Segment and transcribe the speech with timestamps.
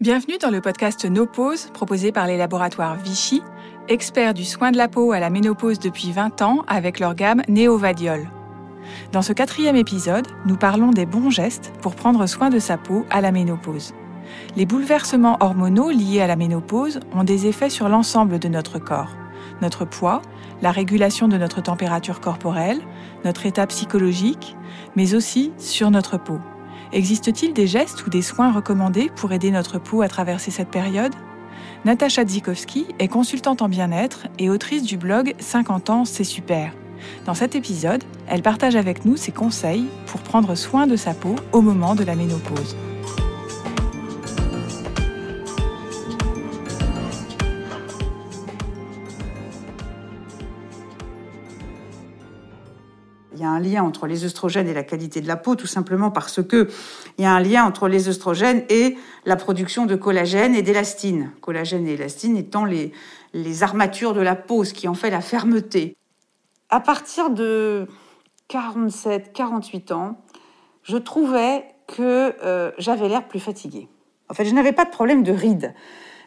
[0.00, 3.42] Bienvenue dans le podcast No Pause proposé par les laboratoires Vichy,
[3.88, 7.42] experts du soin de la peau à la ménopause depuis 20 ans avec leur gamme
[7.48, 8.30] Néovadiol.
[9.10, 13.06] Dans ce quatrième épisode, nous parlons des bons gestes pour prendre soin de sa peau
[13.10, 13.92] à la ménopause.
[14.54, 19.16] Les bouleversements hormonaux liés à la ménopause ont des effets sur l'ensemble de notre corps.
[19.62, 20.22] Notre poids,
[20.62, 22.82] la régulation de notre température corporelle,
[23.24, 24.56] notre état psychologique,
[24.94, 26.38] mais aussi sur notre peau.
[26.92, 31.14] Existe-t-il des gestes ou des soins recommandés pour aider notre peau à traverser cette période?
[31.84, 36.72] Natacha Dzikowski est consultante en bien-être et autrice du blog 50 ans, c'est super.
[37.26, 41.36] Dans cet épisode, elle partage avec nous ses conseils pour prendre soin de sa peau
[41.52, 42.74] au moment de la ménopause.
[53.34, 55.66] Il y a un lien entre les œstrogènes et la qualité de la peau, tout
[55.66, 56.68] simplement parce que
[57.18, 58.96] il y a un lien entre les œstrogènes et
[59.26, 61.32] la production de collagène et d'élastine.
[61.40, 62.92] Collagène et élastine étant les,
[63.34, 65.96] les armatures de la peau, ce qui en fait la fermeté.
[66.70, 67.86] À partir de
[68.48, 70.18] 47, 48 ans,
[70.82, 73.88] je trouvais que euh, j'avais l'air plus fatiguée.
[74.30, 75.74] En fait, je n'avais pas de problème de rides.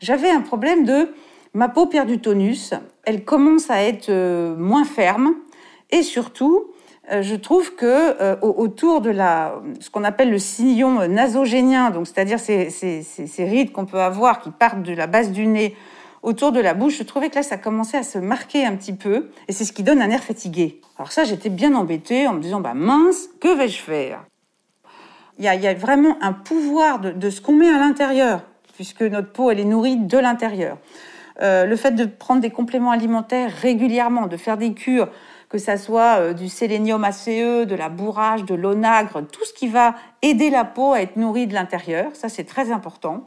[0.00, 1.12] J'avais un problème de
[1.54, 5.34] ma peau perd du tonus, elle commence à être euh, moins ferme
[5.90, 6.66] et surtout,
[7.10, 12.38] je trouve que euh, autour de la, ce qu'on appelle le sillon nasogénien, donc c'est-à-dire
[12.38, 12.68] ces,
[13.38, 15.76] rides qu'on peut avoir qui partent de la base du nez
[16.22, 18.92] autour de la bouche, je trouvais que là ça commençait à se marquer un petit
[18.92, 20.80] peu, et c'est ce qui donne un air fatigué.
[20.98, 24.24] Alors ça, j'étais bien embêtée en me disant bah mince, que vais-je faire?
[25.38, 28.42] Il y, a, vraiment un pouvoir de, de ce qu'on met à l'intérieur,
[28.74, 30.78] puisque notre peau elle est nourrie de l'intérieur.
[31.40, 35.08] Euh, le fait de prendre des compléments alimentaires régulièrement, de faire des cures,
[35.48, 39.68] que ça soit euh, du sélénium ACE, de la bourrage, de l'onagre, tout ce qui
[39.68, 43.26] va aider la peau à être nourrie de l'intérieur, ça c'est très important.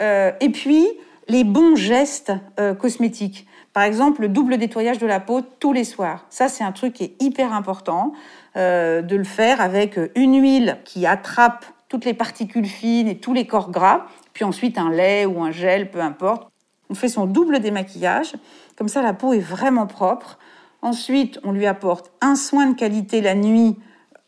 [0.00, 0.88] Euh, et puis
[1.28, 3.46] les bons gestes euh, cosmétiques.
[3.72, 6.26] Par exemple, le double nettoyage de la peau tous les soirs.
[6.28, 8.12] Ça, c'est un truc qui est hyper important
[8.56, 13.46] de le faire avec une huile qui attrape toutes les particules fines et tous les
[13.46, 16.50] corps gras, puis ensuite un lait ou un gel, peu importe.
[16.88, 18.32] On fait son double démaquillage.
[18.76, 20.36] Comme ça, la peau est vraiment propre.
[20.82, 23.76] Ensuite, on lui apporte un soin de qualité la nuit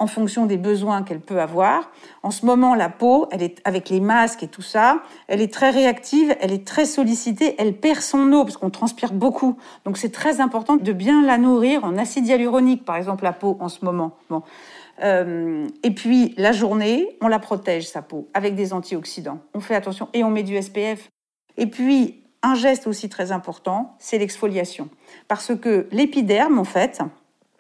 [0.03, 1.93] en fonction des besoins qu'elle peut avoir.
[2.25, 5.53] En ce moment, la peau, elle est avec les masques et tout ça, elle est
[5.53, 9.57] très réactive, elle est très sollicitée, elle perd son eau parce qu'on transpire beaucoup.
[9.85, 13.57] Donc c'est très important de bien la nourrir en acide hyaluronique, par exemple la peau
[13.61, 14.17] en ce moment.
[14.29, 14.43] Bon.
[15.05, 19.39] Euh, et puis la journée, on la protège sa peau avec des antioxydants.
[19.55, 21.09] On fait attention et on met du SPF.
[21.57, 24.89] Et puis un geste aussi très important, c'est l'exfoliation.
[25.29, 27.01] Parce que l'épiderme, en fait,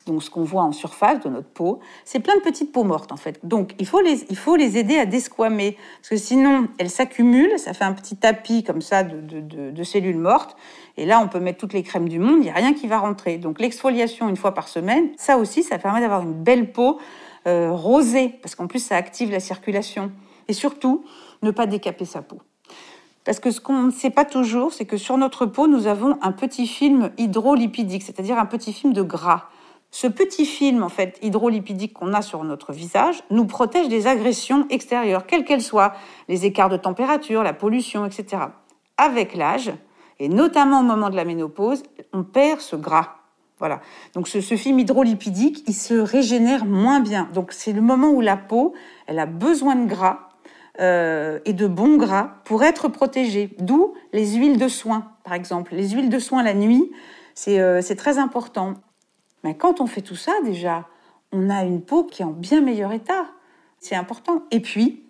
[0.06, 3.12] donc ce qu'on voit en surface de notre peau, c'est plein de petites peaux mortes
[3.12, 3.38] en fait.
[3.44, 7.58] Donc il faut les, il faut les aider à desquamer, parce que sinon elles s'accumulent,
[7.58, 10.56] ça fait un petit tapis comme ça de, de, de, cellules mortes,
[10.96, 12.88] et là on peut mettre toutes les crèmes du monde, il n'y a rien qui
[12.88, 13.38] va rentrer.
[13.38, 16.98] Donc l'exfoliation une fois par semaine, ça aussi, ça permet d'avoir une belle peau
[17.46, 20.10] euh, rosée, parce qu'en plus ça active la circulation.
[20.48, 21.04] Et surtout,
[21.42, 22.38] ne pas décaper sa peau.
[23.24, 26.18] Parce que ce qu'on ne sait pas toujours, c'est que sur notre peau, nous avons
[26.22, 29.44] un petit film hydrolipidique, c'est-à-dire un petit film de gras.
[29.92, 34.66] Ce petit film, en fait, hydrolipidique qu'on a sur notre visage, nous protège des agressions
[34.70, 35.92] extérieures, quelles qu'elles soient,
[36.28, 38.42] les écarts de température, la pollution, etc.
[38.96, 39.72] Avec l'âge,
[40.18, 43.16] et notamment au moment de la ménopause, on perd ce gras.
[43.58, 43.80] Voilà.
[44.14, 47.28] Donc ce, ce, film hydrolipidique, il se régénère moins bien.
[47.32, 48.72] Donc c'est le moment où la peau,
[49.06, 50.30] elle a besoin de gras
[50.80, 53.54] euh, et de bons gras pour être protégés.
[53.58, 55.74] D'où les huiles de soin, par exemple.
[55.74, 56.90] Les huiles de soin la nuit,
[57.34, 58.74] c'est euh, très important.
[59.44, 60.86] Mais quand on fait tout ça, déjà,
[61.30, 63.26] on a une peau qui est en bien meilleur état.
[63.80, 64.44] C'est important.
[64.50, 65.02] Et puis,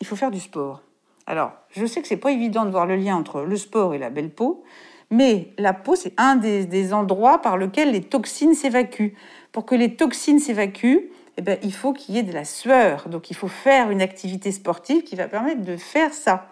[0.00, 0.82] il faut faire du sport.
[1.26, 3.98] Alors, je sais que c'est pas évident de voir le lien entre le sport et
[3.98, 4.64] la belle peau,
[5.10, 9.14] mais la peau, c'est un des, des endroits par lesquels les toxines s'évacuent.
[9.52, 13.08] Pour que les toxines s'évacuent, eh ben, il faut qu'il y ait de la sueur.
[13.08, 16.48] Donc il faut faire une activité sportive qui va permettre de faire ça.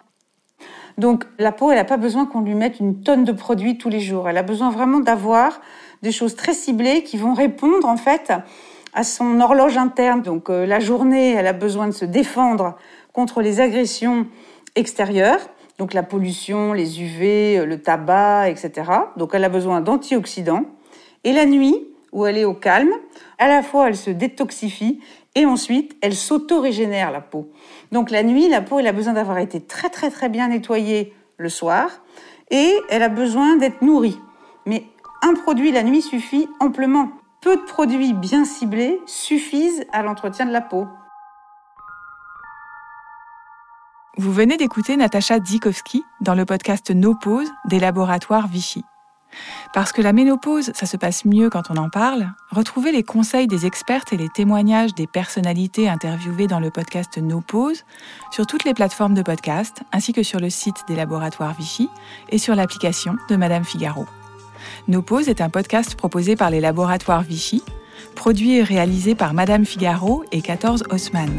[0.97, 3.89] Donc la peau, elle n'a pas besoin qu'on lui mette une tonne de produits tous
[3.89, 4.29] les jours.
[4.29, 5.61] Elle a besoin vraiment d'avoir
[6.01, 8.33] des choses très ciblées qui vont répondre en fait
[8.93, 10.21] à son horloge interne.
[10.21, 12.77] Donc euh, la journée, elle a besoin de se défendre
[13.11, 14.27] contre les agressions
[14.75, 15.39] extérieures.
[15.79, 18.91] Donc la pollution, les UV, euh, le tabac, etc.
[19.17, 20.65] Donc elle a besoin d'antioxydants.
[21.23, 22.91] Et la nuit, où elle est au calme.
[23.39, 25.01] À la fois, elle se détoxifie
[25.35, 27.51] et ensuite, elle s'auto-régénère la peau.
[27.91, 31.13] Donc la nuit, la peau, elle a besoin d'avoir été très très très bien nettoyée
[31.37, 31.89] le soir
[32.51, 34.19] et elle a besoin d'être nourrie.
[34.65, 34.85] Mais
[35.21, 37.09] un produit la nuit suffit amplement.
[37.41, 40.87] Peu de produits bien ciblés suffisent à l'entretien de la peau.
[44.17, 48.85] Vous venez d'écouter Natacha Dzikowski dans le podcast No Pause des laboratoires Vichy.
[49.73, 53.47] Parce que la ménopause, ça se passe mieux quand on en parle, retrouvez les conseils
[53.47, 57.83] des expertes et les témoignages des personnalités interviewées dans le podcast No Pause
[58.31, 61.89] sur toutes les plateformes de podcast, ainsi que sur le site des laboratoires Vichy
[62.29, 64.05] et sur l'application de Madame Figaro.
[64.87, 67.63] No Pause est un podcast proposé par les laboratoires Vichy,
[68.15, 71.31] produit et réalisé par Madame Figaro et 14 Haussmann.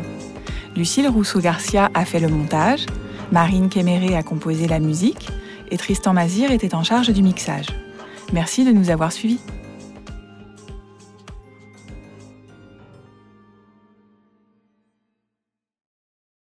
[0.76, 2.86] Lucille Rousseau-Garcia a fait le montage,
[3.32, 5.28] Marine Kéméré a composé la musique
[5.70, 7.66] et Tristan Mazir était en charge du mixage.
[8.34, 9.38] Merci de nous avoir suivis.